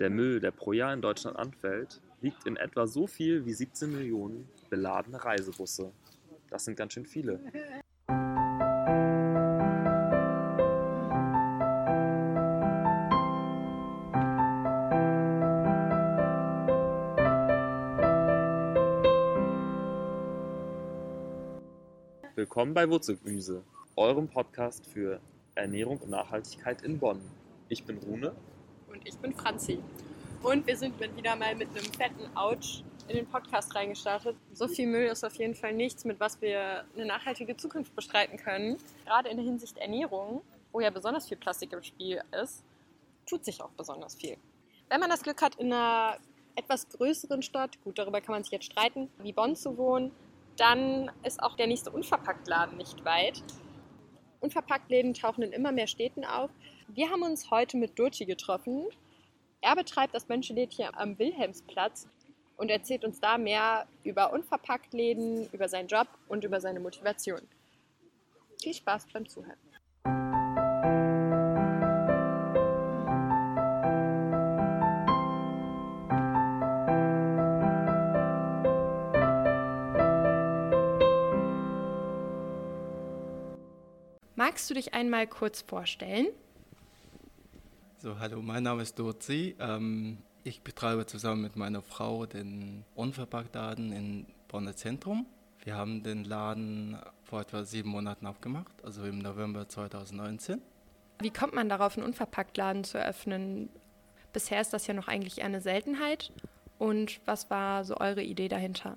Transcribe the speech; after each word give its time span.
Der 0.00 0.08
Müll, 0.08 0.40
der 0.40 0.50
pro 0.50 0.72
Jahr 0.72 0.94
in 0.94 1.02
Deutschland 1.02 1.36
anfällt, 1.36 2.00
wiegt 2.22 2.46
in 2.46 2.56
etwa 2.56 2.86
so 2.86 3.06
viel 3.06 3.44
wie 3.44 3.52
17 3.52 3.92
Millionen 3.92 4.48
beladene 4.70 5.22
Reisebusse. 5.22 5.92
Das 6.48 6.64
sind 6.64 6.78
ganz 6.78 6.94
schön 6.94 7.04
viele. 7.04 7.38
Willkommen 22.34 22.72
bei 22.72 22.88
Wurzelgemüse, 22.88 23.62
eurem 23.96 24.28
Podcast 24.28 24.86
für 24.86 25.20
Ernährung 25.54 25.98
und 25.98 26.08
Nachhaltigkeit 26.08 26.80
in 26.80 26.98
Bonn. 26.98 27.20
Ich 27.68 27.84
bin 27.84 27.98
Rune. 27.98 28.32
Und 29.00 29.08
ich 29.08 29.16
bin 29.16 29.34
Franzi. 29.34 29.78
Und 30.42 30.66
wir 30.66 30.76
sind 30.76 31.00
wieder 31.16 31.34
mal 31.34 31.54
mit 31.54 31.70
einem 31.70 31.92
fetten 31.92 32.36
Ouch 32.36 32.84
in 33.08 33.16
den 33.16 33.26
Podcast 33.26 33.74
reingestartet. 33.74 34.36
So 34.52 34.68
viel 34.68 34.86
Müll 34.86 35.06
ist 35.06 35.24
auf 35.24 35.34
jeden 35.36 35.54
Fall 35.54 35.72
nichts, 35.72 36.04
mit 36.04 36.20
was 36.20 36.40
wir 36.42 36.84
eine 36.94 37.06
nachhaltige 37.06 37.56
Zukunft 37.56 37.96
bestreiten 37.96 38.36
können. 38.36 38.76
Gerade 39.06 39.30
in 39.30 39.38
der 39.38 39.46
Hinsicht 39.46 39.78
Ernährung, 39.78 40.42
wo 40.70 40.80
ja 40.80 40.90
besonders 40.90 41.28
viel 41.28 41.38
Plastik 41.38 41.72
im 41.72 41.82
Spiel 41.82 42.20
ist, 42.42 42.62
tut 43.26 43.44
sich 43.44 43.62
auch 43.62 43.70
besonders 43.70 44.16
viel. 44.16 44.36
Wenn 44.90 45.00
man 45.00 45.08
das 45.08 45.22
Glück 45.22 45.40
hat, 45.40 45.54
in 45.54 45.72
einer 45.72 46.18
etwas 46.54 46.86
größeren 46.90 47.40
Stadt, 47.40 47.82
gut, 47.82 47.98
darüber 47.98 48.20
kann 48.20 48.34
man 48.34 48.42
sich 48.42 48.52
jetzt 48.52 48.66
streiten, 48.66 49.08
wie 49.22 49.32
Bonn 49.32 49.56
zu 49.56 49.78
wohnen, 49.78 50.10
dann 50.58 51.10
ist 51.24 51.42
auch 51.42 51.56
der 51.56 51.68
nächste 51.68 51.90
Unverpacktladen 51.90 52.76
nicht 52.76 53.02
weit. 53.06 53.42
Unverpacktläden 54.40 55.14
tauchen 55.14 55.42
in 55.42 55.52
immer 55.52 55.72
mehr 55.72 55.86
Städten 55.86 56.24
auf. 56.24 56.50
Wir 56.94 57.08
haben 57.08 57.22
uns 57.22 57.52
heute 57.52 57.76
mit 57.76 57.96
Durci 58.00 58.24
getroffen. 58.24 58.86
Er 59.60 59.76
betreibt 59.76 60.12
das 60.12 60.26
Menschenlädchen 60.26 60.88
am 60.92 61.16
Wilhelmsplatz 61.20 62.08
und 62.56 62.68
erzählt 62.68 63.04
uns 63.04 63.20
da 63.20 63.38
mehr 63.38 63.86
über 64.02 64.32
Unverpacktläden, 64.32 65.48
über 65.52 65.68
seinen 65.68 65.86
Job 65.86 66.08
und 66.26 66.42
über 66.42 66.60
seine 66.60 66.80
Motivation. 66.80 67.42
Viel 68.60 68.74
Spaß 68.74 69.06
beim 69.12 69.28
Zuhören. 69.28 69.56
Magst 84.34 84.68
du 84.68 84.74
dich 84.74 84.92
einmal 84.92 85.28
kurz 85.28 85.62
vorstellen? 85.62 86.26
So, 88.02 88.18
hallo, 88.18 88.40
mein 88.40 88.62
Name 88.62 88.80
ist 88.80 88.98
Dozi. 88.98 89.54
Ähm, 89.60 90.22
ich 90.42 90.62
betreibe 90.62 91.04
zusammen 91.04 91.42
mit 91.42 91.56
meiner 91.56 91.82
Frau 91.82 92.24
den 92.24 92.82
Unverpacktladen 92.94 93.92
in 93.92 94.26
Bonner 94.48 94.74
Zentrum. 94.74 95.26
Wir 95.62 95.76
haben 95.76 96.02
den 96.02 96.24
Laden 96.24 96.98
vor 97.24 97.42
etwa 97.42 97.62
sieben 97.62 97.90
Monaten 97.90 98.26
aufgemacht, 98.26 98.72
also 98.86 99.04
im 99.04 99.18
November 99.18 99.68
2019. 99.68 100.62
Wie 101.18 101.30
kommt 101.30 101.52
man 101.52 101.68
darauf, 101.68 101.98
einen 101.98 102.06
Unverpacktladen 102.06 102.84
zu 102.84 102.96
eröffnen? 102.96 103.68
Bisher 104.32 104.62
ist 104.62 104.72
das 104.72 104.86
ja 104.86 104.94
noch 104.94 105.06
eigentlich 105.06 105.40
eher 105.40 105.44
eine 105.44 105.60
Seltenheit. 105.60 106.32
Und 106.78 107.20
was 107.26 107.50
war 107.50 107.84
so 107.84 107.98
eure 107.98 108.22
Idee 108.22 108.48
dahinter? 108.48 108.96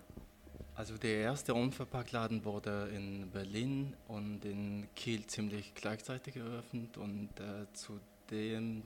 Also 0.76 0.98
der 0.98 1.18
erste 1.18 1.54
Unverpacktladen 1.54 2.46
wurde 2.46 2.90
in 2.96 3.30
Berlin 3.32 3.98
und 4.08 4.46
in 4.46 4.88
Kiel 4.96 5.28
ziemlich 5.28 5.74
gleichzeitig 5.76 6.38
eröffnet 6.38 6.98
und 6.98 7.30
äh, 7.42 7.72
zu 7.74 8.00
dem 8.32 8.84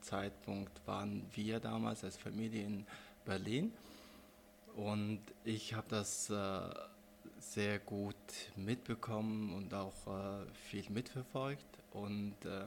Zeitpunkt 0.00 0.72
waren 0.86 1.26
wir 1.34 1.60
damals 1.60 2.04
als 2.04 2.16
Familie 2.16 2.64
in 2.64 2.86
Berlin. 3.24 3.72
Und 4.76 5.20
ich 5.44 5.74
habe 5.74 5.86
das 5.88 6.30
äh, 6.30 6.60
sehr 7.38 7.78
gut 7.78 8.16
mitbekommen 8.56 9.54
und 9.54 9.72
auch 9.74 10.06
äh, 10.06 10.46
viel 10.52 10.88
mitverfolgt. 10.90 11.66
Und 11.92 12.34
äh, 12.44 12.66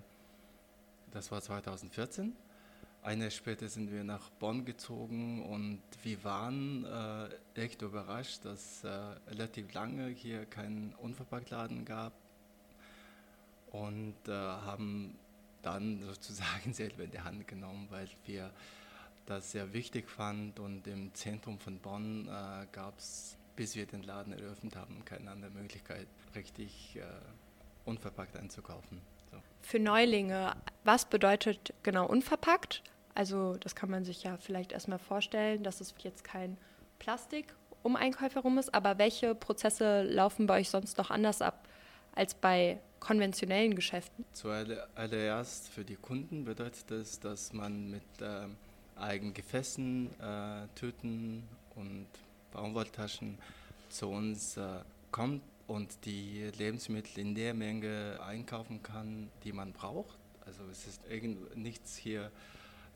das 1.11 1.31
war 1.31 1.41
2014 1.41 2.33
ein 3.01 3.21
Jahr 3.21 3.31
später 3.31 3.67
sind 3.69 3.91
wir 3.91 4.03
nach 4.03 4.29
Bonn 4.29 4.65
gezogen 4.65 5.45
und 5.45 5.81
wir 6.03 6.23
waren 6.23 6.85
äh, 6.85 7.29
echt 7.63 7.81
überrascht, 7.81 8.43
dass 8.43 8.83
äh, 8.83 8.89
relativ 9.29 9.73
lange 9.73 10.07
hier 10.07 10.45
keinen 10.45 10.93
Unverpacktladen 10.95 11.85
gab. 11.85 12.13
Und 13.71 14.15
äh, 14.27 14.31
haben 14.31 15.17
dann 15.61 16.01
sozusagen 16.01 16.73
selber 16.73 17.03
in 17.03 17.11
die 17.11 17.21
Hand 17.21 17.47
genommen, 17.47 17.87
weil 17.89 18.07
wir 18.25 18.51
das 19.25 19.51
sehr 19.51 19.73
wichtig 19.73 20.09
fanden 20.09 20.59
und 20.59 20.87
im 20.87 21.13
Zentrum 21.13 21.59
von 21.59 21.77
Bonn 21.79 22.27
äh, 22.27 22.65
gab 22.71 22.97
es, 22.97 23.37
bis 23.55 23.75
wir 23.75 23.85
den 23.85 24.03
Laden 24.03 24.33
eröffnet 24.33 24.75
haben, 24.75 25.03
keine 25.05 25.29
andere 25.29 25.51
Möglichkeit, 25.51 26.07
richtig 26.35 26.95
äh, 26.95 27.03
unverpackt 27.85 28.35
einzukaufen. 28.35 29.01
Für 29.61 29.79
Neulinge, 29.79 30.55
was 30.83 31.05
bedeutet 31.05 31.73
genau 31.83 32.07
unverpackt? 32.07 32.81
Also 33.13 33.57
das 33.57 33.75
kann 33.75 33.89
man 33.89 34.05
sich 34.05 34.23
ja 34.23 34.37
vielleicht 34.37 34.71
erstmal 34.71 34.99
vorstellen, 34.99 35.63
dass 35.63 35.81
es 35.81 35.93
jetzt 35.99 36.23
kein 36.23 36.57
Plastik 36.97 37.53
um 37.83 37.95
Einkäufe 37.95 38.35
herum 38.35 38.57
ist, 38.57 38.73
aber 38.73 38.97
welche 38.97 39.35
Prozesse 39.35 40.03
laufen 40.03 40.47
bei 40.47 40.59
euch 40.59 40.69
sonst 40.69 40.97
noch 40.97 41.11
anders 41.11 41.41
ab 41.41 41.67
als 42.15 42.33
bei 42.33 42.79
konventionellen 42.99 43.75
Geschäften? 43.75 44.25
Zuallererst 44.33 45.69
für 45.69 45.83
die 45.83 45.95
Kunden 45.95 46.45
bedeutet 46.45 46.85
das, 46.89 47.19
dass 47.19 47.53
man 47.53 47.89
mit 47.89 48.03
äh, 48.21 48.47
eigenen 48.95 49.33
Gefäßen, 49.33 50.09
äh, 50.19 50.67
Tüten 50.75 51.43
und 51.75 52.07
Baumwolltaschen 52.51 53.37
zu 53.89 54.09
uns 54.09 54.57
äh, 54.57 54.81
kommt 55.11 55.41
und 55.67 56.05
die 56.05 56.49
Lebensmittel 56.57 57.19
in 57.19 57.35
der 57.35 57.53
Menge 57.53 58.19
einkaufen 58.25 58.81
kann, 58.81 59.29
die 59.43 59.53
man 59.53 59.71
braucht. 59.71 60.17
Also 60.45 60.63
es 60.71 60.87
ist 60.87 61.01
irgend 61.09 61.55
nichts 61.55 61.95
hier 61.95 62.31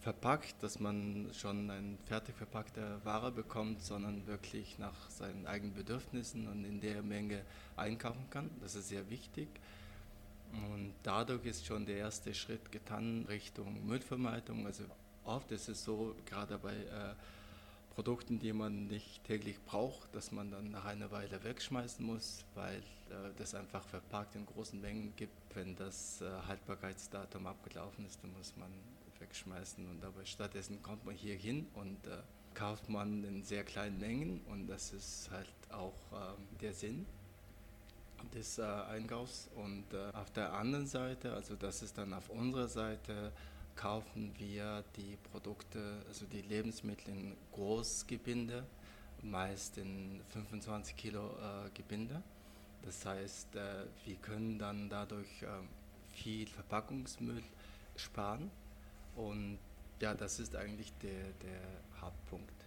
verpackt, 0.01 0.55
dass 0.61 0.79
man 0.79 1.29
schon 1.33 1.69
eine 1.69 1.97
fertig 2.05 2.35
verpackte 2.35 2.99
Ware 3.03 3.31
bekommt, 3.31 3.81
sondern 3.81 4.27
wirklich 4.27 4.77
nach 4.77 5.09
seinen 5.09 5.45
eigenen 5.45 5.73
Bedürfnissen 5.73 6.47
und 6.47 6.65
in 6.65 6.81
der 6.81 7.01
Menge 7.03 7.41
einkaufen 7.77 8.25
kann. 8.29 8.49
Das 8.61 8.75
ist 8.75 8.89
sehr 8.89 9.09
wichtig. 9.09 9.47
Und 10.53 10.93
dadurch 11.03 11.45
ist 11.45 11.65
schon 11.65 11.85
der 11.85 11.97
erste 11.97 12.33
Schritt 12.33 12.71
getan 12.71 13.25
Richtung 13.27 13.85
Müllvermeidung. 13.85 14.65
Also 14.65 14.83
oft 15.23 15.51
ist 15.51 15.69
es 15.69 15.83
so, 15.83 16.15
gerade 16.25 16.57
bei 16.57 16.73
äh, 16.73 17.15
Produkten, 17.95 18.39
die 18.39 18.53
man 18.53 18.87
nicht 18.87 19.23
täglich 19.23 19.59
braucht, 19.65 20.13
dass 20.15 20.31
man 20.31 20.51
dann 20.51 20.71
nach 20.71 20.85
einer 20.85 21.11
Weile 21.11 21.43
wegschmeißen 21.43 22.05
muss, 22.05 22.45
weil 22.55 22.79
äh, 23.09 23.31
das 23.37 23.55
einfach 23.55 23.85
verpackt 23.85 24.35
in 24.35 24.45
großen 24.45 24.79
Mengen 24.79 25.13
gibt. 25.15 25.33
Wenn 25.55 25.75
das 25.75 26.21
äh, 26.21 26.29
Haltbarkeitsdatum 26.47 27.47
abgelaufen 27.47 28.05
ist, 28.05 28.23
dann 28.23 28.33
muss 28.33 28.55
man 28.57 28.71
wegschmeißen 29.19 29.87
und 29.89 30.03
aber 30.03 30.25
stattdessen 30.25 30.81
kommt 30.81 31.05
man 31.05 31.15
hier 31.15 31.35
hin 31.35 31.67
und 31.75 32.05
äh, 32.07 32.17
kauft 32.53 32.89
man 32.89 33.23
in 33.23 33.43
sehr 33.43 33.63
kleinen 33.63 33.99
Mengen 33.99 34.41
und 34.49 34.67
das 34.67 34.91
ist 34.91 35.29
halt 35.31 35.47
auch 35.71 35.93
ähm, 36.11 36.45
der 36.61 36.73
Sinn 36.73 37.05
des 38.31 38.57
äh, 38.57 38.63
Einkaufs. 38.63 39.49
Und 39.55 39.85
äh, 39.93 40.11
auf 40.13 40.31
der 40.31 40.53
anderen 40.53 40.87
Seite, 40.87 41.33
also 41.33 41.55
das 41.55 41.81
ist 41.81 41.97
dann 41.97 42.13
auf 42.13 42.29
unserer 42.29 42.67
Seite, 42.67 43.31
kaufen 43.75 44.33
wir 44.37 44.83
die 44.95 45.17
Produkte, 45.31 46.03
also 46.07 46.25
die 46.25 46.41
Lebensmittel 46.41 47.09
in 47.09 47.35
Großgebinde, 47.51 48.65
meist 49.21 49.77
in 49.77 50.21
25 50.29 50.95
Kilo 50.95 51.31
äh, 51.31 51.69
Gebinde. 51.73 52.21
Das 52.83 53.05
heißt, 53.05 53.55
äh, 53.55 53.85
wir 54.05 54.15
können 54.15 54.59
dann 54.59 54.89
dadurch 54.89 55.41
ähm, 55.41 55.69
viel 56.13 56.47
Verpackungsmüll 56.47 57.43
sparen. 57.95 58.51
Und 59.15 59.59
ja, 60.01 60.13
das 60.13 60.39
ist 60.39 60.55
eigentlich 60.55 60.91
der, 61.01 61.31
der 61.41 61.61
Hauptpunkt. 62.01 62.62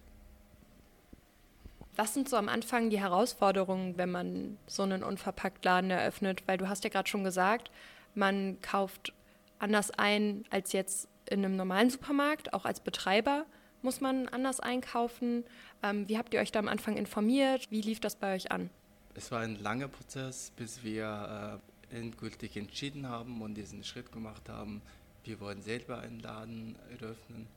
Was 1.97 2.13
sind 2.13 2.29
so 2.29 2.37
am 2.37 2.47
Anfang 2.47 2.91
die 2.91 2.99
Herausforderungen, 2.99 3.97
wenn 3.97 4.11
man 4.11 4.57
so 4.67 4.83
einen 4.83 5.03
Unverpacktladen 5.03 5.89
eröffnet? 5.89 6.43
Weil 6.47 6.57
du 6.57 6.69
hast 6.69 6.83
ja 6.83 6.91
gerade 6.91 7.09
schon 7.09 7.23
gesagt, 7.23 7.71
man 8.13 8.61
kauft 8.61 9.13
anders 9.57 9.89
ein 9.91 10.45
als 10.51 10.73
jetzt 10.73 11.09
in 11.27 11.43
einem 11.43 11.55
normalen 11.55 11.89
Supermarkt, 11.89 12.53
auch 12.53 12.65
als 12.65 12.79
Betreiber 12.79 13.45
muss 13.81 14.01
man 14.01 14.27
anders 14.27 14.59
einkaufen. 14.59 15.43
Ähm, 15.83 16.07
wie 16.07 16.17
habt 16.17 16.33
ihr 16.33 16.39
euch 16.39 16.51
da 16.51 16.59
am 16.59 16.67
Anfang 16.67 16.97
informiert? 16.97 17.69
Wie 17.69 17.81
lief 17.81 17.99
das 17.99 18.15
bei 18.15 18.35
euch 18.35 18.51
an? 18.51 18.69
Es 19.13 19.31
war 19.31 19.41
ein 19.41 19.55
langer 19.61 19.87
Prozess, 19.87 20.51
bis 20.55 20.83
wir 20.83 21.61
äh, 21.91 21.97
endgültig 21.97 22.57
entschieden 22.57 23.07
haben 23.07 23.41
und 23.41 23.55
diesen 23.55 23.83
Schritt 23.83 24.11
gemacht 24.11 24.49
haben. 24.49 24.81
Wir 25.23 25.39
wollen 25.39 25.61
selber 25.61 25.99
einen 25.99 26.19
Laden 26.19 26.75
eröffnen. 26.91 27.47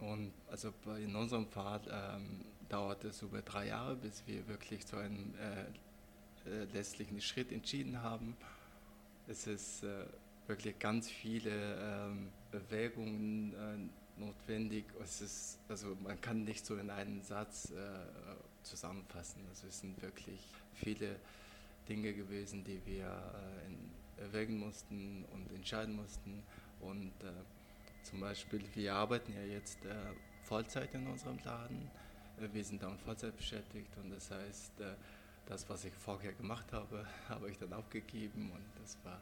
Und 0.00 0.32
also 0.50 0.72
in 0.96 1.14
unserem 1.14 1.46
Fall 1.46 1.80
ähm, 1.88 2.40
dauert 2.74 3.04
es 3.04 3.22
über 3.22 3.40
drei 3.40 3.68
Jahre, 3.68 3.94
bis 3.94 4.24
wir 4.26 4.48
wirklich 4.48 4.84
zu 4.84 4.96
einem 4.96 5.32
äh, 5.36 6.50
äh, 6.50 6.64
letztlichen 6.72 7.20
Schritt 7.20 7.52
entschieden 7.52 8.02
haben. 8.02 8.36
Es 9.28 9.46
ist 9.46 9.84
äh, 9.84 10.06
wirklich 10.48 10.76
ganz 10.80 11.08
viele 11.08 11.52
ähm, 11.52 12.28
Erwägungen 12.50 13.54
notwendig. 14.16 14.84
Es 15.00 15.20
ist, 15.20 15.58
also 15.68 15.96
man 16.02 16.20
kann 16.20 16.42
nicht 16.42 16.66
so 16.66 16.76
in 16.76 16.90
einen 16.90 17.22
Satz 17.22 17.70
äh, 17.70 17.74
zusammenfassen. 18.64 19.40
Also 19.48 19.68
es 19.68 19.80
sind 19.80 20.02
wirklich 20.02 20.40
viele 20.74 21.16
Dinge 21.88 22.12
gewesen, 22.12 22.64
die 22.64 22.80
wir 22.86 23.06
äh, 23.06 24.22
erwägen 24.22 24.58
mussten 24.58 25.24
und 25.32 25.54
entscheiden 25.54 25.94
mussten. 25.94 26.42
Und 26.80 27.12
äh, 27.22 27.32
zum 28.02 28.18
Beispiel, 28.20 28.64
wir 28.74 28.94
arbeiten 28.94 29.32
ja 29.32 29.44
jetzt 29.44 29.84
äh, 29.84 29.94
Vollzeit 30.42 30.92
in 30.94 31.06
unserem 31.06 31.38
Laden. 31.44 31.88
Äh, 32.40 32.48
wir 32.52 32.64
sind 32.64 32.82
dann 32.82 32.98
Vollzeit 32.98 33.36
beschäftigt 33.36 33.96
und 34.02 34.10
das 34.10 34.30
heißt, 34.30 34.80
äh, 34.80 34.94
das, 35.46 35.68
was 35.68 35.84
ich 35.84 35.92
vorher 35.94 36.32
gemacht 36.32 36.72
habe, 36.72 37.06
habe 37.28 37.50
ich 37.50 37.58
dann 37.58 37.72
aufgegeben 37.72 38.50
und 38.52 38.82
das 38.82 38.96
war 39.04 39.20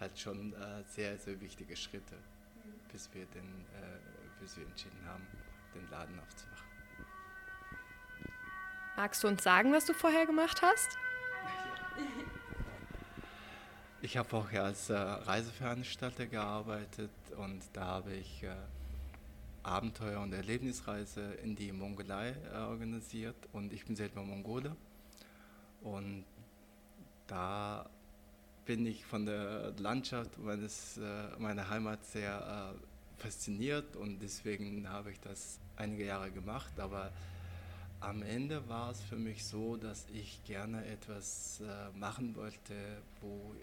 halt 0.00 0.18
schon 0.18 0.52
äh, 0.52 0.82
sehr, 0.88 1.18
sehr 1.18 1.40
wichtige 1.40 1.76
Schritte, 1.76 2.16
bis 2.92 3.08
wir, 3.12 3.26
den, 3.26 3.64
bis 4.40 4.56
wir 4.56 4.66
entschieden 4.66 5.00
haben, 5.06 5.26
den 5.74 5.88
Laden 5.90 6.18
aufzumachen. 6.18 6.64
Magst 8.96 9.22
du 9.24 9.28
uns 9.28 9.42
sagen, 9.42 9.72
was 9.72 9.86
du 9.86 9.92
vorher 9.92 10.26
gemacht 10.26 10.62
hast? 10.62 10.98
Ich 14.02 14.16
habe 14.16 14.28
vorher 14.28 14.64
als 14.64 14.90
Reiseveranstalter 14.90 16.26
gearbeitet 16.26 17.10
und 17.36 17.62
da 17.72 17.84
habe 17.86 18.12
ich 18.14 18.44
Abenteuer- 19.64 20.20
und 20.22 20.32
Erlebnisreise 20.32 21.34
in 21.42 21.56
die 21.56 21.72
Mongolei 21.72 22.34
äh, 22.52 22.58
organisiert. 22.58 23.36
Und 23.52 23.72
ich 23.72 23.84
bin 23.84 23.96
selber 23.96 24.22
Mongole. 24.22 24.76
Und 25.82 26.24
da 27.26 27.88
bin 28.66 28.86
ich 28.86 29.04
von 29.04 29.26
der 29.26 29.72
Landschaft 29.78 30.38
meines, 30.38 30.98
äh, 30.98 31.28
meiner 31.38 31.68
Heimat 31.68 32.04
sehr 32.04 32.74
äh, 32.74 33.20
fasziniert. 33.22 33.96
Und 33.96 34.20
deswegen 34.20 34.88
habe 34.88 35.10
ich 35.10 35.20
das 35.20 35.58
einige 35.76 36.04
Jahre 36.04 36.30
gemacht, 36.30 36.78
aber 36.78 37.10
am 38.00 38.22
Ende 38.22 38.68
war 38.68 38.90
es 38.90 39.00
für 39.00 39.16
mich 39.16 39.44
so, 39.46 39.76
dass 39.76 40.06
ich 40.12 40.44
gerne 40.44 40.84
etwas 40.84 41.62
machen 41.94 42.36
wollte, 42.36 42.74
wo 43.22 43.54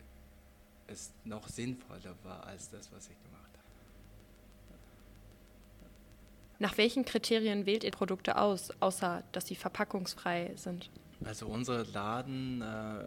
es 0.88 1.12
noch 1.26 1.48
sinnvoller 1.48 2.16
war 2.24 2.46
als 2.48 2.70
das, 2.72 2.92
was 2.92 3.08
ich 3.08 3.24
gemacht 3.24 3.52
habe. 3.54 3.61
Nach 6.62 6.78
welchen 6.78 7.06
Kriterien 7.06 7.66
wählt 7.66 7.84
ihr 7.84 7.90
Produkte 7.90 8.38
aus, 8.38 8.70
außer 8.82 9.24
dass 9.32 9.48
sie 9.48 9.56
verpackungsfrei 9.56 10.52
sind? 10.56 10.92
Also 11.26 11.48
unser 11.48 11.84
Laden 11.86 12.62
äh, 12.62 13.06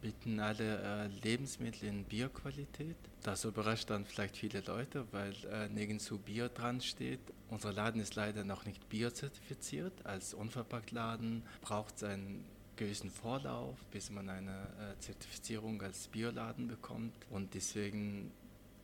bieten 0.00 0.40
alle 0.40 0.78
äh, 0.78 1.06
Lebensmittel 1.22 1.90
in 1.90 2.04
Bierqualität. 2.04 2.96
Das 3.22 3.44
überrascht 3.44 3.90
dann 3.90 4.06
vielleicht 4.06 4.38
viele 4.38 4.62
Leute, 4.62 5.04
weil 5.12 5.34
äh, 5.52 5.68
nirgendwo 5.68 6.16
Bier 6.16 6.48
dran 6.48 6.80
steht. 6.80 7.20
Unser 7.50 7.74
Laden 7.74 8.00
ist 8.00 8.14
leider 8.14 8.44
noch 8.44 8.64
nicht 8.64 8.88
bierzertifiziert. 8.88 9.92
Als 10.06 10.32
Unverpacktladen 10.32 11.42
braucht 11.60 11.96
es 11.96 12.02
einen 12.02 12.46
gewissen 12.76 13.10
Vorlauf, 13.10 13.76
bis 13.90 14.08
man 14.08 14.30
eine 14.30 14.52
äh, 14.52 14.98
Zertifizierung 15.00 15.82
als 15.82 16.08
Bioladen 16.08 16.66
bekommt. 16.66 17.12
Und 17.28 17.52
deswegen 17.52 18.32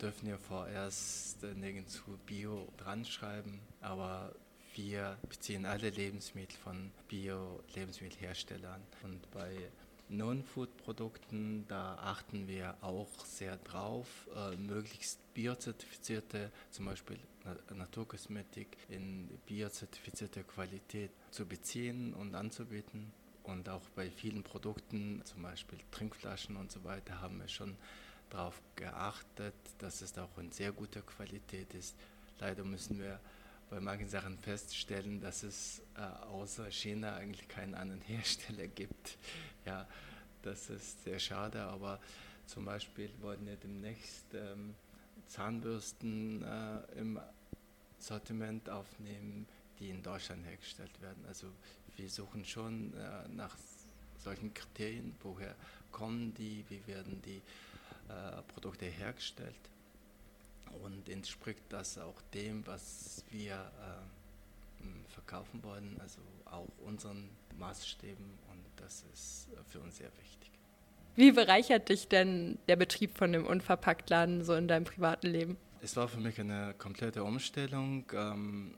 dürfen 0.02 0.26
wir 0.26 0.38
vorerst 0.38 1.44
äh, 1.44 1.54
nirgendwo 1.54 2.16
Bio 2.26 2.68
dran 2.76 3.04
schreiben. 3.04 3.60
Aber 3.80 4.34
wir 4.74 5.16
beziehen 5.28 5.64
alle 5.64 5.90
Lebensmittel 5.90 6.58
von 6.58 6.90
Bio-Lebensmittelherstellern. 7.08 8.82
Und 9.04 9.30
bei 9.30 9.54
Non-Food-Produkten, 10.08 11.66
da 11.68 11.94
achten 11.96 12.48
wir 12.48 12.76
auch 12.82 13.24
sehr 13.24 13.56
drauf, 13.58 14.28
äh, 14.36 14.56
möglichst 14.56 15.20
biozertifizierte, 15.34 16.50
zum 16.70 16.86
Beispiel 16.86 17.18
Naturkosmetik 17.74 18.68
in 18.88 19.28
biozertifizierter 19.46 20.42
Qualität 20.44 21.10
zu 21.30 21.46
beziehen 21.46 22.14
und 22.14 22.34
anzubieten. 22.34 23.12
Und 23.42 23.68
auch 23.68 23.88
bei 23.96 24.10
vielen 24.10 24.42
Produkten, 24.42 25.22
zum 25.24 25.42
Beispiel 25.42 25.78
Trinkflaschen 25.90 26.56
und 26.56 26.70
so 26.70 26.84
weiter, 26.84 27.20
haben 27.20 27.40
wir 27.40 27.48
schon 27.48 27.76
darauf 28.30 28.60
geachtet, 28.76 29.54
dass 29.78 30.02
es 30.02 30.16
auch 30.18 30.36
in 30.38 30.50
sehr 30.50 30.72
guter 30.72 31.02
Qualität 31.02 31.74
ist. 31.74 31.94
Leider 32.38 32.64
müssen 32.64 32.98
wir 32.98 33.20
bei 33.70 33.80
manchen 33.80 34.08
Sachen 34.08 34.38
feststellen, 34.38 35.20
dass 35.20 35.42
es 35.42 35.80
äh, 35.96 36.00
außer 36.26 36.70
China 36.70 37.16
eigentlich 37.16 37.48
keinen 37.48 37.74
anderen 37.74 38.00
Hersteller 38.06 38.66
gibt. 38.66 39.16
Ja, 39.64 39.86
das 40.42 40.68
ist 40.70 41.04
sehr 41.04 41.18
schade, 41.18 41.62
aber 41.62 42.00
zum 42.46 42.64
Beispiel 42.64 43.10
wollen 43.20 43.46
wir 43.46 43.56
demnächst 43.56 44.26
ähm, 44.34 44.74
Zahnbürsten 45.28 46.42
äh, 46.42 46.98
im 46.98 47.20
Sortiment 47.98 48.68
aufnehmen, 48.68 49.46
die 49.78 49.90
in 49.90 50.02
Deutschland 50.02 50.44
hergestellt 50.44 51.00
werden. 51.00 51.24
Also 51.26 51.46
wir 51.96 52.10
suchen 52.10 52.44
schon 52.44 52.92
äh, 52.94 53.28
nach 53.28 53.56
solchen 54.18 54.52
Kriterien, 54.52 55.14
woher 55.22 55.54
kommen 55.90 56.34
die, 56.34 56.64
wie 56.68 56.86
werden 56.86 57.22
die 57.22 57.40
Produkte 58.48 58.86
hergestellt 58.86 59.54
und 60.82 61.08
entspricht 61.08 61.62
das 61.68 61.98
auch 61.98 62.20
dem, 62.34 62.66
was 62.66 63.24
wir 63.30 63.54
äh, 63.54 64.84
verkaufen 65.08 65.62
wollen, 65.62 65.96
also 66.00 66.20
auch 66.46 66.68
unseren 66.86 67.28
Maßstäben 67.58 68.24
und 68.50 68.64
das 68.76 69.04
ist 69.12 69.48
äh, 69.52 69.56
für 69.70 69.80
uns 69.80 69.98
sehr 69.98 70.10
wichtig. 70.20 70.50
Wie 71.14 71.32
bereichert 71.32 71.88
dich 71.88 72.08
denn 72.08 72.58
der 72.68 72.76
Betrieb 72.76 73.18
von 73.18 73.32
dem 73.32 73.46
Unverpacktladen 73.46 74.44
so 74.44 74.54
in 74.54 74.66
deinem 74.66 74.84
privaten 74.84 75.26
Leben? 75.26 75.56
Es 75.82 75.94
war 75.96 76.08
für 76.08 76.20
mich 76.20 76.40
eine 76.40 76.74
komplette 76.78 77.22
Umstellung. 77.22 78.04
Ähm, 78.14 78.74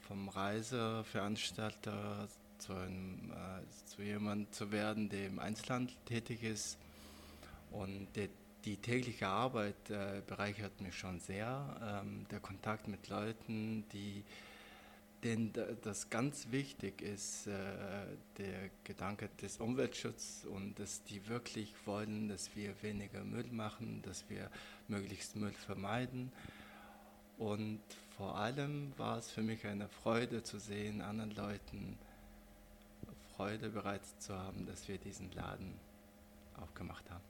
vom 0.00 0.28
Reiseveranstalter 0.28 2.28
zu, 2.58 2.74
einem, 2.74 3.32
äh, 3.32 3.86
zu 3.86 4.02
jemandem 4.02 4.52
zu 4.52 4.70
werden, 4.72 5.08
der 5.08 5.26
im 5.26 5.38
Einzelhandel 5.38 5.96
tätig 6.04 6.42
ist. 6.42 6.78
Und 7.70 8.08
der, 8.16 8.28
die 8.64 8.76
tägliche 8.76 9.28
Arbeit 9.28 9.90
äh, 9.90 10.22
bereichert 10.26 10.80
mich 10.80 10.96
schon 10.96 11.20
sehr. 11.20 12.02
Ähm, 12.04 12.26
der 12.30 12.40
Kontakt 12.40 12.88
mit 12.88 13.08
Leuten, 13.08 13.84
die 13.92 14.24
denen 15.22 15.52
das 15.82 16.08
ganz 16.08 16.50
wichtig 16.50 17.02
ist, 17.02 17.46
äh, 17.46 17.52
der 18.38 18.70
Gedanke 18.84 19.28
des 19.40 19.58
Umweltschutzes 19.58 20.46
und 20.46 20.78
dass 20.78 21.02
die 21.04 21.28
wirklich 21.28 21.74
wollen, 21.84 22.28
dass 22.28 22.54
wir 22.56 22.74
weniger 22.82 23.22
Müll 23.24 23.46
machen, 23.50 24.02
dass 24.02 24.24
wir 24.28 24.50
möglichst 24.88 25.36
Müll 25.36 25.52
vermeiden. 25.52 26.32
Und 27.38 27.80
vor 28.16 28.36
allem 28.36 28.92
war 28.96 29.18
es 29.18 29.30
für 29.30 29.42
mich 29.42 29.66
eine 29.66 29.88
Freude 29.88 30.42
zu 30.42 30.58
sehen, 30.58 31.00
anderen 31.00 31.34
Leuten 31.34 31.98
Freude 33.36 33.70
bereits 33.70 34.18
zu 34.18 34.38
haben, 34.38 34.66
dass 34.66 34.88
wir 34.88 34.98
diesen 34.98 35.32
Laden 35.32 35.72
aufgemacht 36.60 37.08
haben. 37.10 37.24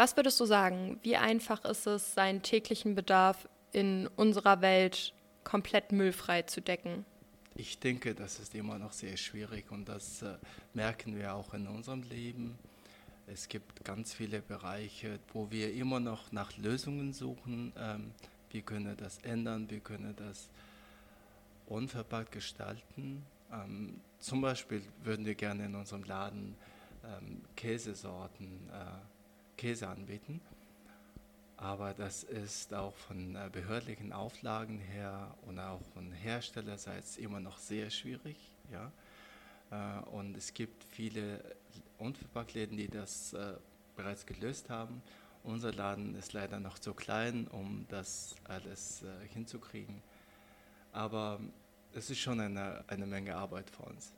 Was 0.00 0.16
würdest 0.16 0.40
du 0.40 0.46
sagen? 0.46 0.98
Wie 1.02 1.18
einfach 1.18 1.62
ist 1.66 1.86
es, 1.86 2.14
seinen 2.14 2.40
täglichen 2.40 2.94
Bedarf 2.94 3.46
in 3.70 4.06
unserer 4.16 4.62
Welt 4.62 5.12
komplett 5.44 5.92
müllfrei 5.92 6.40
zu 6.40 6.62
decken? 6.62 7.04
Ich 7.54 7.80
denke, 7.80 8.14
das 8.14 8.38
ist 8.38 8.54
immer 8.54 8.78
noch 8.78 8.92
sehr 8.92 9.18
schwierig 9.18 9.70
und 9.70 9.90
das 9.90 10.22
äh, 10.22 10.38
merken 10.72 11.18
wir 11.18 11.34
auch 11.34 11.52
in 11.52 11.66
unserem 11.66 12.02
Leben. 12.04 12.58
Es 13.26 13.46
gibt 13.46 13.84
ganz 13.84 14.14
viele 14.14 14.40
Bereiche, 14.40 15.18
wo 15.34 15.50
wir 15.50 15.74
immer 15.74 16.00
noch 16.00 16.32
nach 16.32 16.56
Lösungen 16.56 17.12
suchen. 17.12 17.74
Ähm, 17.76 18.12
wie 18.52 18.62
können 18.62 18.86
wir 18.86 18.96
das 18.96 19.18
ändern, 19.18 19.68
wie 19.68 19.80
können 19.80 20.16
wir 20.16 20.26
das 20.26 20.48
unverpackt 21.66 22.32
gestalten. 22.32 23.22
Ähm, 23.52 24.00
zum 24.18 24.40
Beispiel 24.40 24.80
würden 25.04 25.26
wir 25.26 25.34
gerne 25.34 25.66
in 25.66 25.74
unserem 25.74 26.04
Laden 26.04 26.56
ähm, 27.04 27.42
Käsesorten, 27.54 28.46
äh, 28.72 29.09
Käse 29.60 29.88
anbieten. 29.88 30.40
Aber 31.58 31.92
das 31.92 32.24
ist 32.24 32.72
auch 32.72 32.96
von 32.96 33.36
äh, 33.36 33.50
behördlichen 33.52 34.14
Auflagen 34.14 34.78
her 34.78 35.34
und 35.42 35.58
auch 35.58 35.82
von 35.92 36.10
Herstellerseits 36.12 37.18
immer 37.18 37.40
noch 37.40 37.58
sehr 37.58 37.90
schwierig. 37.90 38.38
Ja? 38.72 38.90
Äh, 39.70 40.08
und 40.08 40.34
es 40.34 40.54
gibt 40.54 40.82
viele 40.84 41.44
Unverpacktläden, 41.98 42.78
die 42.78 42.88
das 42.88 43.34
äh, 43.34 43.52
bereits 43.96 44.24
gelöst 44.24 44.70
haben. 44.70 45.02
Unser 45.44 45.74
Laden 45.74 46.14
ist 46.14 46.32
leider 46.32 46.58
noch 46.58 46.78
zu 46.78 46.94
klein, 46.94 47.46
um 47.48 47.84
das 47.90 48.36
alles 48.44 49.04
hinzukriegen. 49.32 50.02
Aber 50.92 51.40
es 51.94 52.10
ist 52.10 52.18
schon 52.18 52.40
eine, 52.40 52.84
eine 52.88 53.06
Menge 53.06 53.36
Arbeit 53.36 53.70
für 53.70 53.84
uns. 53.84 54.12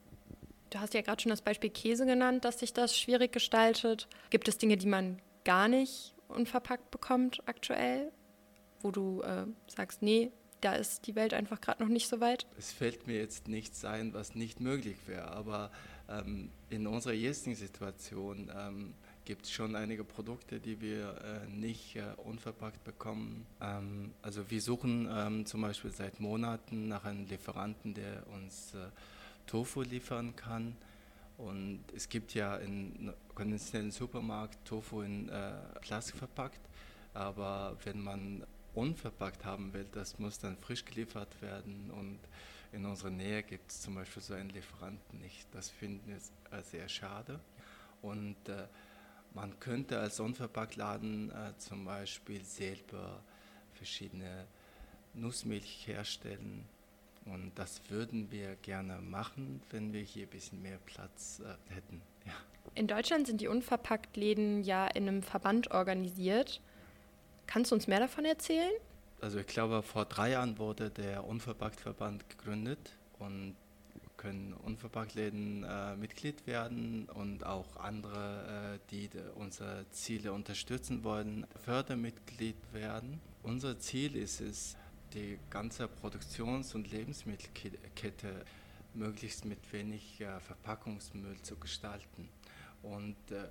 Du 0.70 0.80
hast 0.80 0.94
ja 0.94 1.00
gerade 1.00 1.20
schon 1.22 1.30
das 1.30 1.42
Beispiel 1.42 1.70
Käse 1.70 2.06
genannt, 2.06 2.44
dass 2.44 2.58
sich 2.58 2.72
das 2.72 2.96
schwierig 2.98 3.32
gestaltet. 3.32 4.08
Gibt 4.30 4.48
es 4.48 4.58
Dinge, 4.58 4.76
die 4.76 4.86
man 4.86 5.20
gar 5.44 5.68
nicht 5.68 6.14
unverpackt 6.28 6.90
bekommt 6.90 7.42
aktuell, 7.46 8.10
wo 8.80 8.90
du 8.90 9.22
äh, 9.22 9.46
sagst, 9.66 10.02
nee, 10.02 10.32
da 10.60 10.74
ist 10.74 11.06
die 11.06 11.14
Welt 11.14 11.34
einfach 11.34 11.60
gerade 11.60 11.82
noch 11.82 11.90
nicht 11.90 12.08
so 12.08 12.20
weit? 12.20 12.46
Es 12.56 12.72
fällt 12.72 13.06
mir 13.06 13.18
jetzt 13.18 13.48
nichts 13.48 13.84
ein, 13.84 14.14
was 14.14 14.34
nicht 14.34 14.60
möglich 14.60 14.96
wäre, 15.06 15.30
aber 15.32 15.70
ähm, 16.08 16.50
in 16.70 16.86
unserer 16.86 17.14
jetzigen 17.14 17.56
Situation 17.56 18.50
ähm, 18.56 18.94
gibt 19.24 19.46
es 19.46 19.52
schon 19.52 19.76
einige 19.76 20.04
Produkte, 20.04 20.60
die 20.60 20.80
wir 20.80 21.16
äh, 21.22 21.50
nicht 21.50 21.96
äh, 21.96 22.02
unverpackt 22.16 22.82
bekommen. 22.84 23.46
Ähm, 23.60 24.12
also 24.22 24.50
wir 24.50 24.60
suchen 24.60 25.08
ähm, 25.12 25.46
zum 25.46 25.62
Beispiel 25.62 25.90
seit 25.90 26.20
Monaten 26.20 26.88
nach 26.88 27.04
einem 27.04 27.26
Lieferanten, 27.26 27.94
der 27.94 28.26
uns 28.28 28.74
äh, 28.74 28.78
Tofu 29.46 29.82
liefern 29.82 30.34
kann. 30.36 30.76
Und 31.38 31.80
es 31.96 32.08
gibt 32.08 32.34
ja 32.34 32.56
in 32.56 33.12
konventionellen 33.34 33.90
Supermarkt 33.90 34.64
Tofu 34.64 35.02
in 35.02 35.28
äh, 35.28 35.52
Plastik 35.80 36.16
verpackt, 36.16 36.60
aber 37.14 37.76
wenn 37.84 38.00
man 38.00 38.46
unverpackt 38.74 39.44
haben 39.44 39.72
will, 39.72 39.86
das 39.92 40.18
muss 40.18 40.38
dann 40.38 40.56
frisch 40.56 40.84
geliefert 40.84 41.40
werden 41.42 41.90
und 41.90 42.18
in 42.72 42.86
unserer 42.86 43.10
Nähe 43.10 43.42
gibt 43.42 43.70
es 43.70 43.82
zum 43.82 43.94
Beispiel 43.94 44.22
so 44.22 44.32
einen 44.32 44.48
Lieferanten 44.48 45.18
nicht. 45.18 45.46
Das 45.52 45.68
finden 45.68 46.08
wir 46.08 46.58
äh, 46.58 46.62
sehr 46.62 46.88
schade. 46.88 47.38
Und 48.00 48.48
äh, 48.48 48.66
man 49.34 49.58
könnte 49.60 49.98
als 49.98 50.18
Unverpacktladen 50.20 51.30
äh, 51.30 51.56
zum 51.58 51.84
Beispiel 51.84 52.42
selber 52.42 53.22
verschiedene 53.74 54.46
Nussmilch 55.12 55.86
herstellen. 55.86 56.66
Und 57.26 57.52
das 57.54 57.80
würden 57.88 58.30
wir 58.30 58.56
gerne 58.56 58.98
machen, 59.00 59.62
wenn 59.70 59.92
wir 59.92 60.02
hier 60.02 60.26
ein 60.26 60.30
bisschen 60.30 60.60
mehr 60.62 60.78
Platz 60.86 61.40
äh, 61.40 61.74
hätten. 61.74 62.02
Ja. 62.26 62.32
In 62.74 62.86
Deutschland 62.86 63.26
sind 63.26 63.40
die 63.40 63.48
Unverpacktläden 63.48 64.62
ja 64.62 64.86
in 64.86 65.08
einem 65.08 65.22
Verband 65.22 65.70
organisiert. 65.70 66.60
Kannst 67.46 67.70
du 67.70 67.74
uns 67.74 67.86
mehr 67.86 68.00
davon 68.00 68.24
erzählen? 68.24 68.72
Also 69.20 69.38
ich 69.38 69.46
glaube, 69.46 69.82
vor 69.82 70.04
drei 70.04 70.30
Jahren 70.30 70.58
wurde 70.58 70.90
der 70.90 71.24
Unverpacktverband 71.24 72.28
gegründet 72.28 72.96
und 73.18 73.54
können 74.16 74.52
Unverpacktläden 74.52 75.64
äh, 75.64 75.96
Mitglied 75.96 76.46
werden 76.46 77.08
und 77.12 77.44
auch 77.44 77.76
andere, 77.76 78.76
äh, 78.76 78.90
die 78.90 79.10
unsere 79.34 79.84
Ziele 79.90 80.32
unterstützen 80.32 81.02
wollen, 81.02 81.46
Fördermitglied 81.64 82.56
werden. 82.72 83.20
Unser 83.42 83.78
Ziel 83.80 84.14
ist 84.14 84.40
es, 84.40 84.76
die 85.14 85.38
ganze 85.50 85.88
Produktions- 85.88 86.74
und 86.74 86.90
Lebensmittelkette 86.90 88.44
möglichst 88.94 89.44
mit 89.44 89.72
wenig 89.72 90.20
äh, 90.20 90.40
Verpackungsmüll 90.40 91.40
zu 91.42 91.56
gestalten. 91.56 92.28
Und 92.82 93.16
äh, 93.30 93.48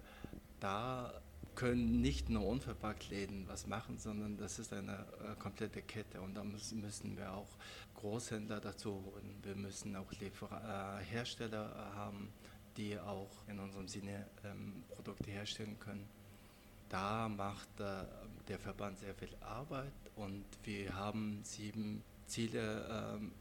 da 0.59 1.13
können 1.55 2.01
nicht 2.01 2.29
nur 2.29 2.45
Unverpacktläden 2.45 3.47
was 3.47 3.67
machen, 3.67 3.97
sondern 3.97 4.37
das 4.37 4.59
ist 4.59 4.73
eine 4.73 5.05
äh, 5.23 5.35
komplette 5.37 5.81
Kette 5.81 6.21
und 6.21 6.35
da 6.35 6.43
müssen, 6.43 7.17
wir 7.17 7.33
auch 7.33 7.49
Großhändler 7.95 8.59
dazu 8.59 9.03
holen. 9.05 9.37
Wir 9.43 9.55
müssen 9.55 9.95
auch 9.95 10.11
Liefer 10.13 10.99
äh, 11.01 11.03
Hersteller 11.03 11.93
haben, 11.95 12.31
die 12.77 12.97
auch 12.99 13.29
in 13.47 13.59
unserem 13.59 13.87
Sinne 13.87 14.27
ähm, 14.45 14.83
Produkte 14.95 15.31
herstellen 15.31 15.77
können. 15.79 16.07
Da 16.89 17.27
macht 17.29 17.79
äh, 17.79 18.03
der 18.47 18.59
Verband 18.59 18.99
sehr 18.99 19.13
viel 19.13 19.35
Arbeit 19.41 19.91
und 20.15 20.45
wir 20.63 20.95
haben 20.95 21.39
sieben 21.43 22.03
Ziele 22.27 23.15
ähm, 23.15 23.31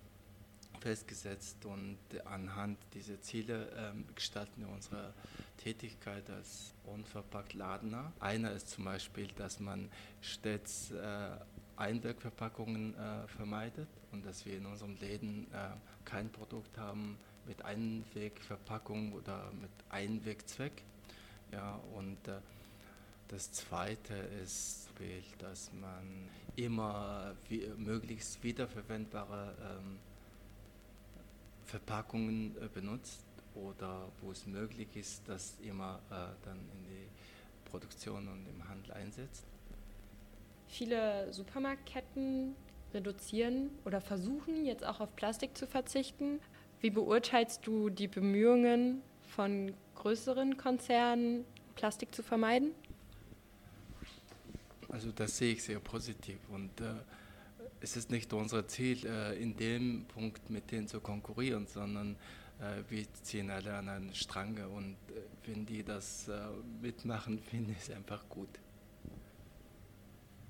festgesetzt 0.81 1.65
und 1.65 1.99
anhand 2.25 2.79
dieser 2.95 3.21
Ziele 3.21 3.71
ähm, 3.77 4.05
gestalten 4.15 4.63
wir 4.63 4.69
unsere 4.69 5.13
Tätigkeit 5.59 6.29
als 6.31 6.75
unverpackt 6.87 7.55
Ladener. 7.55 8.13
Einer 8.19 8.53
ist 8.53 8.71
zum 8.71 8.85
Beispiel, 8.85 9.29
dass 9.37 9.61
man 9.61 9.91
stets 10.23 10.91
äh, 10.91 11.31
Einwegverpackungen 11.77 12.95
äh, 12.95 13.29
vermeidet 13.29 13.89
und 14.13 14.25
dass 14.25 14.45
wir 14.47 14.57
in 14.57 14.67
unseren 14.67 14.99
Läden 14.99 15.47
äh, 15.53 15.71
kein 16.05 16.31
Produkt 16.31 16.79
haben 16.79 17.19
mit 17.47 17.65
Einwegverpackung 17.65 19.13
oder 19.13 19.51
mit 19.61 19.71
Einwegzweck. 19.91 20.83
Ja, 21.53 21.81
und 21.95 22.19
das 23.31 23.53
Zweite 23.53 24.15
ist, 24.43 24.89
dass 25.39 25.71
man 25.73 26.29
immer 26.57 27.35
wie, 27.49 27.67
möglichst 27.77 28.43
wiederverwendbare 28.43 29.55
ähm, 29.63 29.99
Verpackungen 31.65 32.55
äh, 32.61 32.69
benutzt 32.69 33.25
oder 33.55 34.09
wo 34.21 34.33
es 34.33 34.47
möglich 34.47 34.89
ist, 34.95 35.23
das 35.27 35.57
immer 35.63 36.01
äh, 36.11 36.15
dann 36.45 36.59
in 36.59 36.85
die 36.85 37.71
Produktion 37.71 38.29
und 38.29 38.47
im 38.47 38.69
Handel 38.69 38.93
einsetzt. 38.93 39.45
Viele 40.67 41.33
Supermarktketten 41.33 42.55
reduzieren 42.93 43.71
oder 43.85 44.01
versuchen 44.01 44.67
jetzt 44.67 44.85
auch 44.85 45.01
auf 45.01 45.15
Plastik 45.17 45.57
zu 45.57 45.67
verzichten. 45.67 46.41
Wie 46.81 46.91
beurteilst 46.91 47.67
du 47.67 47.89
die 47.91 48.09
Bemühungen 48.09 49.03
von 49.23 49.73
größeren 49.95 50.57
Konzernen, 50.57 51.45
Plastik 51.75 52.15
zu 52.15 52.23
vermeiden? 52.23 52.75
Also 54.91 55.13
das 55.13 55.37
sehe 55.37 55.53
ich 55.53 55.63
sehr 55.63 55.79
positiv 55.79 56.39
und 56.51 56.81
äh, 56.81 56.95
es 57.81 57.97
ist 57.97 58.11
nicht 58.11 58.33
unser 58.33 58.67
Ziel, 58.67 59.07
äh, 59.07 59.41
in 59.41 59.57
dem 59.57 60.05
Punkt 60.07 60.51
mit 60.51 60.71
denen 60.71 60.89
zu 60.89 61.01
konkurrieren, 61.01 61.67
sondern 61.67 62.17
äh, 62.61 62.83
wir 62.91 63.05
ziehen 63.23 63.51
alle 63.51 63.75
an 63.75 63.89
einen 63.89 64.15
Strang 64.15 64.59
und 64.75 64.97
äh, 65.09 65.23
wenn 65.47 65.65
die 65.65 65.83
das 65.83 66.29
äh, 66.29 66.33
mitmachen, 66.83 67.39
finde 67.51 67.73
ich 67.73 67.79
es 67.79 67.91
einfach 67.91 68.29
gut. 68.29 68.49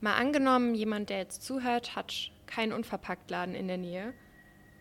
Mal 0.00 0.14
angenommen, 0.14 0.74
jemand, 0.74 1.10
der 1.10 1.18
jetzt 1.18 1.42
zuhört, 1.42 1.94
hat 1.94 2.30
keinen 2.46 2.72
Unverpacktladen 2.72 3.54
in 3.54 3.68
der 3.68 3.76
Nähe. 3.76 4.14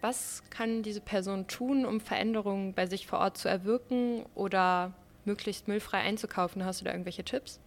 Was 0.01 0.43
kann 0.49 0.81
diese 0.81 1.01
Person 1.01 1.47
tun, 1.47 1.85
um 1.85 1.99
Veränderungen 1.99 2.73
bei 2.73 2.85
sich 2.85 3.05
vor 3.05 3.19
Ort 3.19 3.37
zu 3.37 3.49
erwirken 3.49 4.25
oder 4.33 4.93
möglichst 5.25 5.67
müllfrei 5.67 5.97
einzukaufen? 5.99 6.63
Hast 6.63 6.79
du 6.79 6.85
da 6.85 6.91
irgendwelche 6.91 7.25
Tipps? 7.25 7.59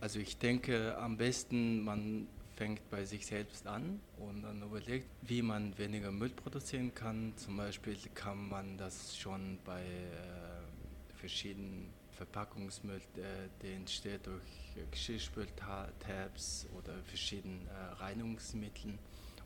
Also 0.00 0.18
ich 0.18 0.38
denke, 0.38 0.96
am 0.96 1.18
besten 1.18 1.84
man 1.84 2.26
fängt 2.56 2.88
bei 2.90 3.04
sich 3.04 3.26
selbst 3.26 3.66
an 3.66 4.00
und 4.18 4.42
dann 4.42 4.62
überlegt, 4.62 5.06
wie 5.22 5.42
man 5.42 5.76
weniger 5.76 6.10
Müll 6.10 6.30
produzieren 6.30 6.94
kann. 6.94 7.34
Zum 7.36 7.58
Beispiel 7.58 7.96
kann 8.14 8.48
man 8.48 8.78
das 8.78 9.16
schon 9.16 9.58
bei 9.64 9.82
äh, 9.82 11.16
verschiedenen 11.18 11.92
Verpackungsmüll, 12.12 13.00
der, 13.14 13.48
der 13.62 13.76
entsteht 13.76 14.26
durch 14.26 14.42
Geschirrspültabs 14.90 16.66
oder 16.76 16.94
verschiedenen 17.04 17.66
äh, 17.66 17.94
Reinigungsmitteln. 18.02 18.98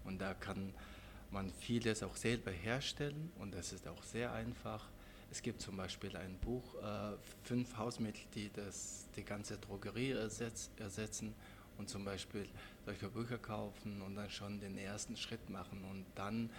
Und 0.04 0.20
da 0.20 0.34
kann 0.34 0.73
man 1.30 1.52
vieles 1.52 2.02
auch 2.04 2.14
selber 2.14 2.52
herstellen 2.52 3.32
und 3.40 3.54
das 3.54 3.73
ist 3.73 3.88
auch 3.88 4.02
sehr 4.04 4.32
einfach. 4.32 4.88
Es 5.34 5.42
gibt 5.42 5.60
zum 5.60 5.76
Beispiel 5.76 6.16
ein 6.16 6.38
Buch, 6.38 6.62
äh, 6.80 7.16
fünf 7.42 7.76
Hausmittel, 7.76 8.22
die 8.36 8.52
das, 8.52 9.06
die 9.16 9.24
ganze 9.24 9.58
Drogerie 9.58 10.12
ersetz, 10.12 10.70
ersetzen 10.78 11.34
und 11.76 11.88
zum 11.88 12.04
Beispiel 12.04 12.46
solche 12.86 13.08
Bücher 13.08 13.38
kaufen 13.38 14.00
und 14.02 14.14
dann 14.14 14.30
schon 14.30 14.60
den 14.60 14.78
ersten 14.78 15.16
Schritt 15.16 15.50
machen 15.50 15.82
und 15.90 16.06
dann 16.14 16.50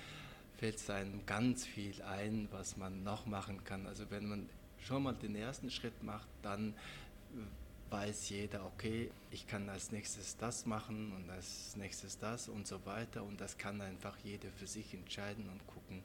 fällt 0.57 0.75
es 0.75 0.89
einem 0.89 1.25
ganz 1.25 1.65
viel 1.65 2.01
ein, 2.01 2.49
was 2.51 2.75
man 2.75 3.01
noch 3.05 3.25
machen 3.25 3.63
kann. 3.63 3.87
Also 3.87 4.11
wenn 4.11 4.27
man 4.27 4.49
schon 4.81 5.03
mal 5.03 5.13
den 5.13 5.37
ersten 5.37 5.71
Schritt 5.71 6.03
macht, 6.03 6.27
dann 6.41 6.73
weiß 7.91 8.27
jeder, 8.27 8.65
okay, 8.65 9.09
ich 9.31 9.47
kann 9.47 9.69
als 9.69 9.93
nächstes 9.93 10.35
das 10.35 10.65
machen 10.65 11.13
und 11.13 11.29
als 11.29 11.77
nächstes 11.77 12.19
das 12.19 12.49
und 12.49 12.67
so 12.67 12.85
weiter 12.85 13.23
und 13.23 13.39
das 13.39 13.57
kann 13.57 13.79
einfach 13.79 14.17
jeder 14.25 14.49
für 14.57 14.67
sich 14.67 14.93
entscheiden 14.93 15.47
und 15.47 15.65
gucken, 15.65 16.03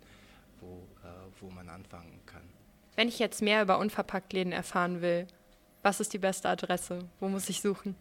wo, 0.60 0.86
äh, 1.02 1.08
wo 1.40 1.50
man 1.50 1.68
anfangen 1.68 2.20
kann. 2.26 2.42
Wenn 2.96 3.08
ich 3.08 3.18
jetzt 3.18 3.42
mehr 3.42 3.62
über 3.62 3.78
Unverpacktläden 3.78 4.52
erfahren 4.52 5.00
will, 5.00 5.26
was 5.82 6.00
ist 6.00 6.12
die 6.12 6.18
beste 6.18 6.48
Adresse? 6.48 7.08
Wo 7.18 7.28
muss 7.28 7.48
ich 7.48 7.60
suchen? 7.60 7.94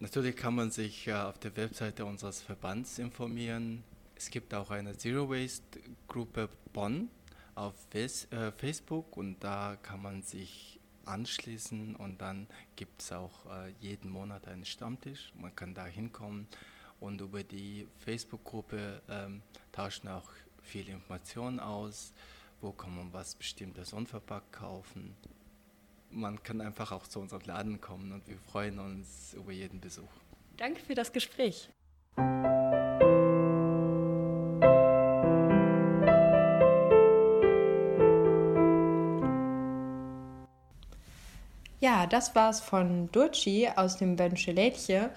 Natürlich 0.00 0.36
kann 0.36 0.54
man 0.54 0.70
sich 0.70 1.06
äh, 1.06 1.12
auf 1.12 1.38
der 1.38 1.56
Webseite 1.56 2.04
unseres 2.04 2.42
Verbands 2.42 2.98
informieren. 2.98 3.84
Es 4.16 4.30
gibt 4.30 4.54
auch 4.54 4.70
eine 4.70 4.96
Zero 4.96 5.30
Waste 5.30 5.80
Gruppe 6.08 6.48
Bonn 6.72 7.10
auf 7.54 7.74
äh, 7.94 8.08
Facebook 8.52 9.16
und 9.16 9.42
da 9.44 9.76
kann 9.82 10.02
man 10.02 10.22
sich 10.22 10.80
anschließen 11.04 11.96
und 11.96 12.20
dann 12.20 12.46
gibt 12.76 13.02
es 13.02 13.12
auch 13.12 13.46
äh, 13.46 13.72
jeden 13.80 14.10
Monat 14.10 14.48
einen 14.48 14.64
Stammtisch. 14.64 15.32
Man 15.34 15.54
kann 15.54 15.74
da 15.74 15.86
hinkommen 15.86 16.46
und 17.00 17.20
über 17.20 17.42
die 17.42 17.86
Facebook-Gruppe 17.98 19.02
ähm, 19.08 19.42
tauschen 19.72 20.08
auch 20.08 20.30
viele 20.62 20.92
Informationen 20.92 21.60
aus. 21.60 22.12
Wo 22.60 22.72
kann 22.72 22.94
man 22.94 23.12
was 23.12 23.34
Bestimmtes 23.34 23.92
unverpackt 23.92 24.52
kaufen? 24.52 25.16
man 26.12 26.42
kann 26.42 26.60
einfach 26.60 26.92
auch 26.92 27.06
zu 27.06 27.20
unserem 27.20 27.42
Laden 27.46 27.80
kommen 27.80 28.12
und 28.12 28.26
wir 28.28 28.36
freuen 28.38 28.78
uns 28.78 29.34
über 29.34 29.52
jeden 29.52 29.80
Besuch. 29.80 30.10
Danke 30.56 30.80
für 30.80 30.94
das 30.94 31.12
Gespräch. 31.12 31.68
Ja, 41.80 42.06
das 42.06 42.34
war's 42.36 42.60
von 42.60 43.10
Durci 43.10 43.68
aus 43.74 43.96
dem 43.96 44.14
Bönsche 44.14 44.52
Lädche. 44.52 45.10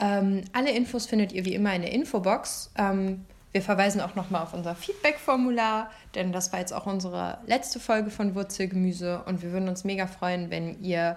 Ähm, 0.00 0.42
alle 0.52 0.70
Infos 0.70 1.04
findet 1.06 1.32
ihr 1.32 1.44
wie 1.44 1.54
immer 1.54 1.74
in 1.74 1.82
der 1.82 1.92
Infobox. 1.92 2.70
Ähm, 2.76 3.26
Wir 3.52 3.62
verweisen 3.62 4.00
auch 4.00 4.14
nochmal 4.14 4.42
auf 4.42 4.52
unser 4.52 4.74
Feedback-Formular, 4.74 5.90
denn 6.14 6.32
das 6.32 6.52
war 6.52 6.60
jetzt 6.60 6.72
auch 6.72 6.86
unsere 6.86 7.38
letzte 7.46 7.80
Folge 7.80 8.10
von 8.10 8.34
Wurzelgemüse 8.34 9.22
und 9.24 9.42
wir 9.42 9.52
würden 9.52 9.68
uns 9.68 9.84
mega 9.84 10.06
freuen, 10.06 10.50
wenn 10.50 10.82
ihr 10.82 11.16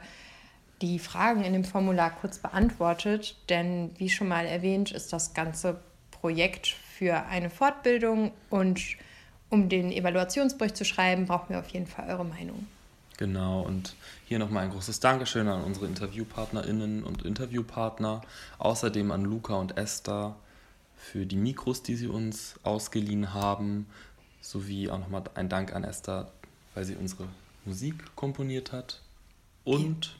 die 0.82 0.98
Fragen 0.98 1.44
in 1.44 1.54
dem 1.54 1.66
Formular 1.66 2.10
kurz 2.10 2.40
beantwortet, 2.40 3.36
denn 3.50 3.92
wie 3.98 4.10
schon 4.10 4.28
mal 4.28 4.46
erwähnt, 4.46 4.92
ist 4.92 5.14
das 5.14 5.34
ganze 5.34 5.80
Projekt 6.10 6.68
für 6.68 7.26
eine 7.26 7.50
Fortbildung 7.50 8.32
und 8.50 8.82
um 9.50 9.68
den 9.68 9.92
Evaluationsbericht 9.92 10.78
zu 10.78 10.86
schreiben, 10.86 11.26
brauchen 11.26 11.50
wir 11.50 11.60
auf 11.60 11.68
jeden 11.70 11.88
Fall 11.88 12.10
eure 12.10 12.24
Meinung. 12.26 12.68
Genau, 13.18 13.62
und 13.62 13.96
hier 14.26 14.40
nochmal 14.40 14.64
ein 14.64 14.72
großes 14.72 15.00
Dankeschön 15.02 15.48
an 15.48 15.64
unsere 15.64 15.86
InterviewpartnerInnen 15.86 17.04
und 17.04 17.24
Interviewpartner, 17.24 18.22
außerdem 18.58 19.12
an 19.12 19.24
Luca 19.24 19.56
und 19.56 19.78
Esther 19.78 20.36
für 21.02 21.26
die 21.26 21.36
Mikros, 21.36 21.82
die 21.84 21.96
sie 21.96 22.08
uns 22.08 22.56
ausgeliehen 22.64 23.34
haben, 23.34 23.88
sowie 24.40 24.90
auch 24.90 25.00
nochmal 25.00 25.24
ein 25.34 25.50
Dank 25.50 25.74
an 25.74 25.84
Esther, 25.84 26.32
weil 26.74 26.86
sie 26.86 26.96
unsere 26.96 27.28
Musik 27.66 28.16
komponiert 28.16 28.72
hat. 28.72 29.02
Und 29.64 30.16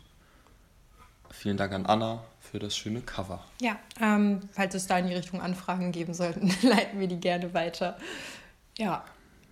vielen 1.30 1.58
Dank 1.58 1.72
an 1.74 1.86
Anna 1.86 2.24
für 2.40 2.60
das 2.60 2.76
schöne 2.76 3.02
Cover. 3.02 3.44
Ja, 3.62 3.78
ähm, 4.02 4.42
falls 4.52 4.76
es 4.76 4.88
da 4.88 4.98
in 4.98 5.08
die 5.08 5.14
Richtung 5.14 5.40
Anfragen 5.40 5.92
geben 5.92 6.14
sollten, 6.14 6.52
leiten 6.68 7.00
wir 7.00 7.08
die 7.08 7.20
gerne 7.20 7.54
weiter. 7.54 7.98
Ja. 8.78 9.06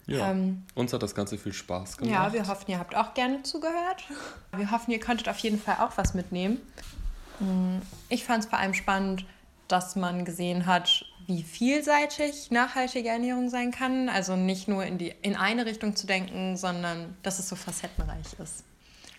Ja, 0.08 0.32
ähm, 0.32 0.64
uns 0.74 0.92
hat 0.92 1.04
das 1.04 1.14
Ganze 1.14 1.38
viel 1.38 1.54
Spaß 1.54 1.98
gemacht. 1.98 2.12
Ja, 2.12 2.34
wir 2.34 2.48
hoffen, 2.48 2.72
ihr 2.72 2.80
habt 2.80 2.96
auch 2.96 3.14
gerne 3.14 3.44
zugehört. 3.44 4.04
Wir 4.58 4.72
hoffen, 4.72 4.90
ihr 4.90 5.00
könntet 5.00 5.30
auf 5.30 5.38
jeden 5.38 5.60
Fall 5.60 5.76
auch 5.82 5.96
was 5.96 6.16
mitnehmen. 6.16 6.58
Mm, 7.40 7.78
ich 8.10 8.24
fand 8.24 8.44
es 8.44 8.50
vor 8.50 8.58
allem 8.58 8.74
spannend, 8.74 9.24
dass 9.68 9.96
man 9.96 10.26
gesehen 10.26 10.66
hat, 10.66 11.06
wie 11.30 11.44
vielseitig 11.44 12.50
nachhaltige 12.50 13.10
Ernährung 13.10 13.50
sein 13.50 13.72
kann. 13.72 14.10
Also 14.10 14.36
nicht 14.36 14.68
nur 14.68 14.84
in, 14.84 14.98
die, 14.98 15.14
in 15.22 15.36
eine 15.36 15.68
Richtung 15.68 15.96
zu 15.96 16.08
denken, 16.08 16.58
sondern 16.58 17.16
dass 17.22 17.38
es 17.38 17.48
so 17.48 17.56
facettenreich 17.56 18.34
ist. 18.42 18.64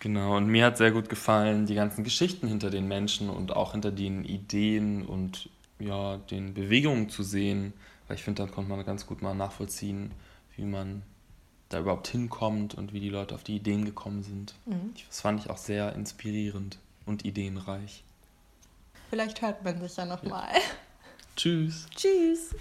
Genau, 0.01 0.35
und 0.35 0.47
mir 0.47 0.65
hat 0.65 0.77
sehr 0.77 0.91
gut 0.91 1.07
gefallen, 1.07 1.67
die 1.67 1.75
ganzen 1.75 2.03
Geschichten 2.03 2.47
hinter 2.47 2.69
den 2.69 2.87
Menschen 2.87 3.29
und 3.29 3.55
auch 3.55 3.71
hinter 3.71 3.91
den 3.91 4.25
Ideen 4.25 5.05
und 5.05 5.49
ja, 5.79 6.17
den 6.17 6.53
Bewegungen 6.53 7.09
zu 7.09 7.23
sehen. 7.23 7.71
Weil 8.07 8.17
ich 8.17 8.23
finde, 8.23 8.43
dann 8.43 8.51
konnte 8.51 8.69
man 8.69 8.83
ganz 8.85 9.07
gut 9.07 9.21
mal 9.21 9.33
nachvollziehen, 9.33 10.11
wie 10.57 10.65
man 10.65 11.03
da 11.69 11.79
überhaupt 11.79 12.09
hinkommt 12.09 12.73
und 12.73 12.91
wie 12.91 12.99
die 12.99 13.09
Leute 13.09 13.35
auf 13.35 13.43
die 13.43 13.55
Ideen 13.55 13.85
gekommen 13.85 14.23
sind. 14.23 14.53
Mhm. 14.65 14.93
Das 15.07 15.21
fand 15.21 15.39
ich 15.39 15.49
auch 15.49 15.57
sehr 15.57 15.95
inspirierend 15.95 16.77
und 17.05 17.23
ideenreich. 17.23 18.03
Vielleicht 19.09 19.41
hört 19.41 19.63
man 19.63 19.79
sich 19.79 19.95
ja 19.95 20.05
nochmal. 20.05 20.49
Ja. 20.53 20.59
Tschüss. 21.35 21.87
Tschüss. 21.95 22.55